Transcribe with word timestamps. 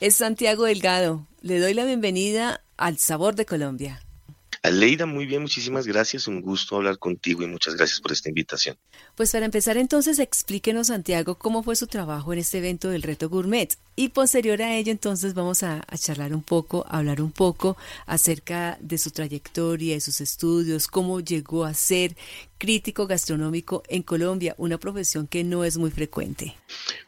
es 0.00 0.16
Santiago 0.16 0.64
Delgado. 0.64 1.26
Le 1.42 1.58
doy 1.58 1.74
la 1.74 1.84
bienvenida 1.84 2.62
al 2.76 2.98
Sabor 2.98 3.34
de 3.34 3.46
Colombia. 3.46 4.00
Aleida, 4.62 5.06
muy 5.06 5.24
bien, 5.24 5.42
muchísimas 5.42 5.86
gracias. 5.86 6.26
Un 6.26 6.40
gusto 6.40 6.76
hablar 6.76 6.98
contigo 6.98 7.42
y 7.42 7.46
muchas 7.46 7.76
gracias 7.76 8.00
por 8.00 8.10
esta 8.10 8.28
invitación. 8.28 8.76
Pues 9.14 9.32
para 9.32 9.44
empezar 9.44 9.76
entonces, 9.76 10.18
explíquenos, 10.18 10.88
Santiago, 10.88 11.36
cómo 11.36 11.62
fue 11.62 11.76
su 11.76 11.86
trabajo 11.86 12.32
en 12.32 12.40
este 12.40 12.58
evento 12.58 12.90
del 12.90 13.02
Reto 13.02 13.28
Gourmet. 13.28 13.76
Y 13.94 14.08
posterior 14.10 14.60
a 14.62 14.76
ello, 14.76 14.90
entonces 14.90 15.34
vamos 15.34 15.62
a, 15.62 15.84
charlar 15.96 16.34
un 16.34 16.42
poco, 16.42 16.84
a 16.88 16.98
hablar 16.98 17.22
un 17.22 17.30
poco 17.30 17.76
acerca 18.06 18.78
de 18.80 18.98
su 18.98 19.10
trayectoria, 19.10 19.94
de 19.94 20.00
sus 20.00 20.20
estudios, 20.20 20.88
cómo 20.88 21.20
llegó 21.20 21.64
a 21.64 21.74
ser 21.74 22.16
crítico 22.58 23.06
gastronómico 23.06 23.84
en 23.88 24.02
Colombia, 24.02 24.54
una 24.58 24.78
profesión 24.78 25.28
que 25.28 25.44
no 25.44 25.64
es 25.64 25.78
muy 25.78 25.90
frecuente. 25.90 26.54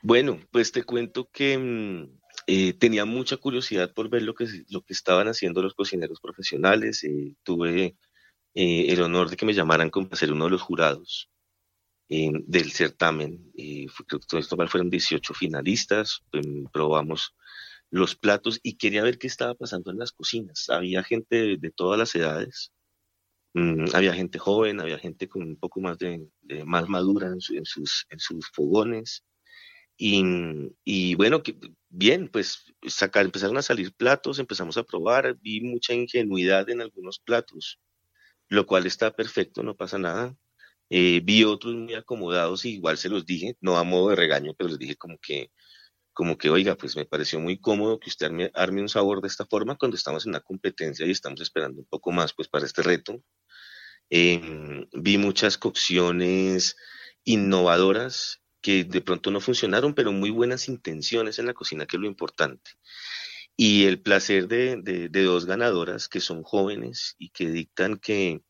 Bueno, 0.00 0.40
pues 0.50 0.72
te 0.72 0.82
cuento 0.82 1.28
que 1.30 1.58
mm, 1.58 2.23
eh, 2.46 2.74
tenía 2.74 3.04
mucha 3.04 3.36
curiosidad 3.36 3.92
por 3.92 4.08
ver 4.08 4.22
lo 4.22 4.34
que, 4.34 4.46
lo 4.68 4.82
que 4.82 4.92
estaban 4.92 5.28
haciendo 5.28 5.62
los 5.62 5.74
cocineros 5.74 6.20
profesionales. 6.20 7.04
Eh, 7.04 7.36
tuve 7.42 7.96
eh, 8.54 8.86
el 8.88 9.02
honor 9.02 9.30
de 9.30 9.36
que 9.36 9.46
me 9.46 9.54
llamaran 9.54 9.90
para 9.90 10.16
ser 10.16 10.32
uno 10.32 10.44
de 10.46 10.50
los 10.50 10.62
jurados 10.62 11.30
del 12.08 12.70
certamen. 12.70 13.50
creo 14.06 14.20
que 14.20 14.38
esto 14.38 14.56
fueron 14.68 14.90
18 14.90 15.34
finalistas. 15.34 16.20
Em, 16.32 16.66
probamos 16.72 17.34
los 17.90 18.14
platos 18.16 18.60
y 18.62 18.76
quería 18.76 19.02
ver 19.02 19.18
qué 19.18 19.26
estaba 19.26 19.54
pasando 19.54 19.90
en 19.90 19.98
las 19.98 20.12
cocinas. 20.12 20.68
Había 20.68 21.02
gente 21.02 21.56
de, 21.58 21.70
todas 21.70 21.98
las 21.98 22.14
edades. 22.14 22.72
Mm, 23.54 23.86
había 23.94 24.14
gente 24.14 24.38
joven, 24.38 24.80
había 24.80 24.98
gente 24.98 25.28
con 25.28 25.42
un 25.42 25.56
poco 25.56 25.80
más 25.80 25.98
de, 25.98 26.28
más 26.66 26.88
madura 26.88 27.28
en, 27.28 27.40
sus, 27.40 28.06
en 28.10 28.18
sus 28.18 28.48
fogones. 28.52 29.24
Y, 29.96 31.14
bueno, 31.14 31.42
que, 31.42 31.56
bien, 31.94 32.28
pues 32.28 32.64
empezaron 33.14 33.56
a 33.56 33.62
salir 33.62 33.94
platos, 33.94 34.38
empezamos 34.38 34.76
a 34.76 34.82
probar, 34.82 35.36
vi 35.40 35.60
mucha 35.60 35.94
ingenuidad 35.94 36.68
en 36.68 36.80
algunos 36.80 37.18
platos, 37.20 37.80
lo 38.48 38.66
cual 38.66 38.86
está 38.86 39.14
perfecto, 39.14 39.62
no 39.62 39.76
pasa 39.76 39.98
nada. 39.98 40.36
Eh, 40.90 41.20
vi 41.24 41.44
otros 41.44 41.74
muy 41.74 41.94
acomodados 41.94 42.64
y 42.64 42.74
igual 42.74 42.98
se 42.98 43.08
los 43.08 43.24
dije, 43.26 43.56
no 43.60 43.78
a 43.78 43.84
modo 43.84 44.10
de 44.10 44.16
regaño, 44.16 44.54
pero 44.56 44.68
les 44.68 44.78
dije 44.78 44.96
como 44.96 45.18
que, 45.18 45.50
como 46.12 46.36
que, 46.38 46.50
oiga, 46.50 46.76
pues 46.76 46.96
me 46.96 47.06
pareció 47.06 47.40
muy 47.40 47.58
cómodo 47.60 47.98
que 48.00 48.10
usted 48.10 48.30
arme, 48.54 48.82
un 48.82 48.88
sabor 48.88 49.20
de 49.22 49.28
esta 49.28 49.46
forma 49.46 49.76
cuando 49.76 49.96
estamos 49.96 50.26
en 50.26 50.30
una 50.30 50.40
competencia 50.40 51.06
y 51.06 51.10
estamos 51.10 51.40
esperando 51.40 51.80
un 51.80 51.86
poco 51.86 52.12
más 52.12 52.32
pues 52.34 52.48
para 52.48 52.66
este 52.66 52.82
reto. 52.82 53.22
Em, 54.10 54.86
vi 54.92 55.18
muchas 55.18 55.58
cocciones 55.58 56.76
innovadoras 57.24 58.43
que 58.64 58.84
de 58.84 59.02
pronto 59.02 59.30
no 59.30 59.42
funcionaron, 59.42 59.92
pero 59.92 60.10
muy 60.10 60.30
buenas 60.30 60.70
intenciones 60.70 61.38
en 61.38 61.44
la 61.44 61.52
cocina, 61.52 61.84
que 61.84 61.98
es 61.98 62.00
lo 62.00 62.06
importante. 62.06 62.70
Y 63.58 63.84
el 63.84 64.00
placer 64.00 64.48
de, 64.48 65.10
dos 65.10 65.44
ganadoras 65.44 66.08
que 66.08 66.20
son 66.20 66.42
jóvenes 66.42 67.14
y 67.18 67.28
que 67.28 67.50
dictan 67.50 67.98
que 67.98 68.40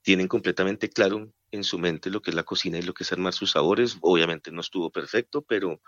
tienen 0.00 0.26
completamente 0.26 0.88
claro 0.88 1.30
en 1.50 1.64
su 1.64 1.78
mente 1.78 2.08
lo 2.08 2.22
que 2.22 2.30
es 2.30 2.34
la 2.34 2.44
cocina 2.44 2.78
y 2.78 2.82
lo 2.82 2.94
que 2.94 3.04
es 3.04 3.12
armar 3.12 3.34
sus 3.34 3.50
sabores. 3.50 3.98
Obviamente 4.00 4.50
no 4.52 4.62
estuvo 4.62 4.90
perfecto, 4.90 5.42
pero, 5.42 5.82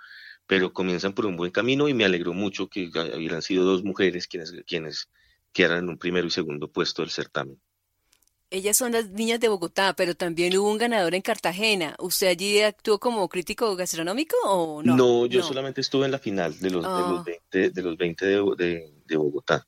pero 0.47 0.75
comienzan 0.75 1.15
por 1.15 1.25
un 1.25 1.39
buen 1.39 1.51
camino 1.51 1.89
y 1.89 1.95
me 1.95 2.05
alegró 2.05 2.35
mucho 2.35 2.69
que 2.69 2.91
hubieran 3.17 3.41
sido 3.41 3.65
dos 3.65 3.83
mujeres 3.83 4.27
quienes, 4.27 4.53
quienes 4.67 5.09
quedaran 5.55 5.85
en 5.85 5.89
un 5.89 5.99
primero 5.99 6.27
y 6.27 6.31
segundo 6.31 6.71
puesto 6.71 7.01
del 7.01 7.11
certamen. 7.11 7.59
Ellas 8.53 8.77
son 8.77 8.91
las 8.91 9.09
niñas 9.11 9.39
de 9.39 9.49
Bogotá, 9.49 9.95
pero 9.97 10.17
también 10.17 10.57
hubo 10.59 10.69
un 10.71 10.79
ganador 10.79 11.15
en 11.15 11.23
Cartagena. 11.23 11.95
¿Usted 12.01 12.27
allí 12.27 12.61
actuó 12.61 12.99
como 12.99 13.29
crítico 13.29 13.77
gastronómico 13.77 14.37
o 14.45 14.83
no? 14.83 14.97
No, 14.97 15.27
yo 15.27 15.41
solamente 15.43 15.81
estuve 15.81 16.07
en 16.07 16.11
la 16.11 16.19
final 16.19 16.59
de 16.59 16.71
los, 16.71 16.83
de 16.83 16.89
los 16.89 17.25
20, 17.25 17.65
ah. 17.65 17.71
de, 17.73 17.83
los 17.83 17.97
20 17.97 18.27
de, 18.27 18.93
de, 19.07 19.17
Bogotá. 19.17 19.65